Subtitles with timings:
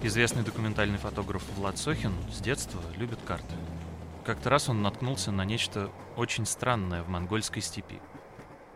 [0.00, 3.52] Известный документальный фотограф Влад Сохин с детства любит карты.
[4.24, 7.98] Как-то раз он наткнулся на нечто очень странное в монгольской степи.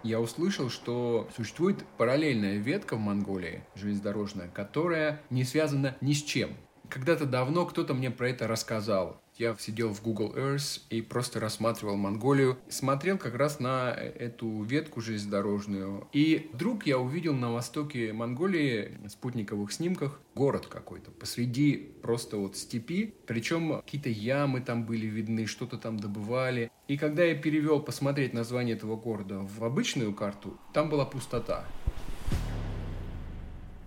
[0.03, 6.57] Я услышал, что существует параллельная ветка в Монголии, железнодорожная, которая не связана ни с чем.
[6.92, 9.19] Когда-то давно кто-то мне про это рассказал.
[9.38, 12.59] Я сидел в Google Earth и просто рассматривал Монголию.
[12.69, 16.06] Смотрел как раз на эту ветку железнодорожную.
[16.12, 22.58] И вдруг я увидел на востоке Монголии в спутниковых снимках город какой-то посреди просто вот
[22.58, 23.14] степи.
[23.27, 26.70] Причем какие-то ямы там были видны, что-то там добывали.
[26.89, 31.64] И когда я перевел посмотреть название этого города в обычную карту, там была пустота.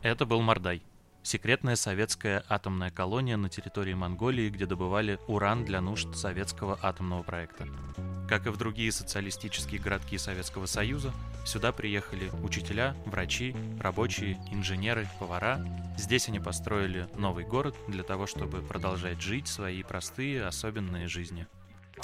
[0.01, 0.81] Это был Мордай.
[1.25, 7.65] Секретная советская атомная колония на территории Монголии, где добывали уран для нужд советского атомного проекта.
[8.29, 11.11] Как и в другие социалистические городки Советского Союза,
[11.43, 15.59] сюда приехали учителя, врачи, рабочие, инженеры, повара.
[15.97, 21.47] Здесь они построили новый город для того, чтобы продолжать жить свои простые, особенные жизни.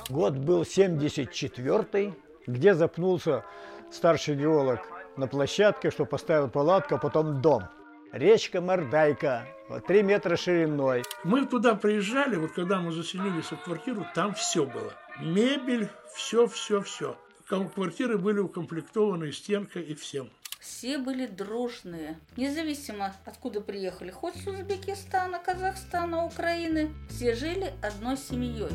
[0.09, 2.15] Год был 74-й,
[2.47, 3.45] где запнулся
[3.91, 4.79] старший геолог
[5.15, 7.65] на площадке, что поставил палатку, а потом дом–
[8.11, 11.03] речка Мордайка, вот 3 метра шириной.
[11.23, 14.93] Мы туда приезжали, вот когда мы заселились в квартиру, там все было.
[15.19, 17.17] Мебель, все, все, все.
[17.47, 20.29] Квартиры были укомплектованы стенкой и всем.
[20.59, 28.69] Все были дружные, независимо откуда приехали, хоть с Узбекистана, Казахстана, Украины, все жили одной семьей.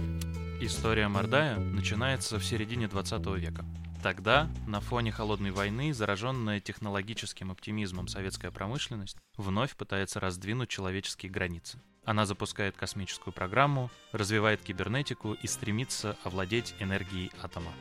[0.60, 3.64] История Мордая начинается в середине 20 века.
[4.06, 11.80] Тогда, на фоне холодной войны, зараженная технологическим оптимизмом советская промышленность вновь пытается раздвинуть человеческие границы.
[12.04, 17.72] Она запускает космическую программу, развивает кибернетику и стремится овладеть энергией атома.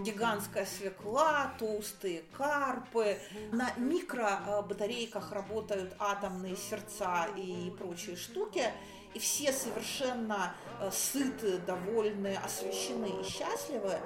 [0.00, 3.18] Гигантская свекла, толстые карпы.
[3.52, 8.64] На микробатарейках работают атомные сердца и прочие штуки
[9.14, 14.00] и все совершенно э, сыты, довольны, освещены и счастливы.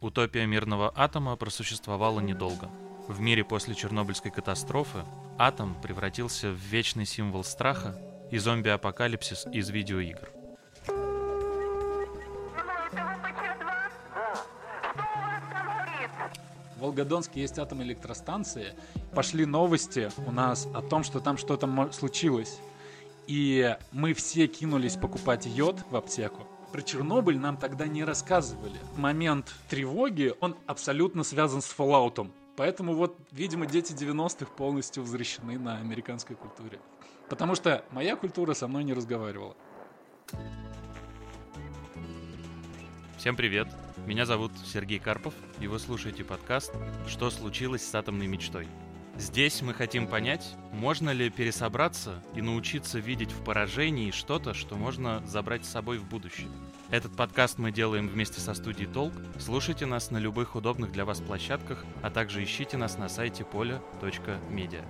[0.00, 2.70] Утопия мирного атома просуществовала недолго.
[3.08, 5.04] В мире после Чернобыльской катастрофы
[5.38, 8.00] атом превратился в вечный символ страха
[8.30, 10.41] и зомби-апокалипсис из видеоигр.
[16.82, 18.74] Волгодонске есть атомная электростанция.
[19.14, 22.58] Пошли новости у нас о том, что там что-то случилось.
[23.28, 26.46] И мы все кинулись покупать йод в аптеку.
[26.72, 28.78] Про Чернобыль нам тогда не рассказывали.
[28.96, 32.28] Момент тревоги, он абсолютно связан с Fallout.
[32.56, 36.80] Поэтому вот, видимо, дети 90-х полностью возвращены на американской культуре.
[37.28, 39.54] Потому что моя культура со мной не разговаривала.
[43.18, 43.68] Всем привет!
[44.06, 46.74] Меня зовут Сергей Карпов, и вы слушаете подкаст
[47.06, 48.66] «Что случилось с атомной мечтой?».
[49.16, 55.24] Здесь мы хотим понять, можно ли пересобраться и научиться видеть в поражении что-то, что можно
[55.26, 56.48] забрать с собой в будущее.
[56.90, 59.12] Этот подкаст мы делаем вместе со студией Толк.
[59.38, 64.84] Слушайте нас на любых удобных для вас площадках, а также ищите нас на сайте поля.медиа.